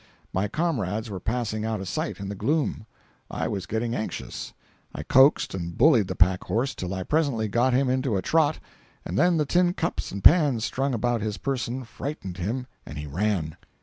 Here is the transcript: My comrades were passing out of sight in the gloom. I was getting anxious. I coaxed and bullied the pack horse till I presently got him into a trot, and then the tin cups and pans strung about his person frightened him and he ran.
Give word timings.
My 0.33 0.47
comrades 0.47 1.11
were 1.11 1.19
passing 1.19 1.63
out 1.63 1.79
of 1.79 1.87
sight 1.87 2.19
in 2.19 2.27
the 2.27 2.33
gloom. 2.33 2.87
I 3.29 3.47
was 3.47 3.67
getting 3.67 3.93
anxious. 3.93 4.51
I 4.95 5.03
coaxed 5.03 5.53
and 5.53 5.77
bullied 5.77 6.07
the 6.07 6.15
pack 6.15 6.45
horse 6.45 6.73
till 6.73 6.91
I 6.91 7.03
presently 7.03 7.47
got 7.47 7.73
him 7.73 7.87
into 7.87 8.17
a 8.17 8.21
trot, 8.23 8.57
and 9.05 9.15
then 9.15 9.37
the 9.37 9.45
tin 9.45 9.75
cups 9.75 10.11
and 10.11 10.23
pans 10.23 10.65
strung 10.65 10.95
about 10.95 11.21
his 11.21 11.37
person 11.37 11.83
frightened 11.83 12.37
him 12.37 12.65
and 12.83 12.97
he 12.97 13.05
ran. 13.05 13.57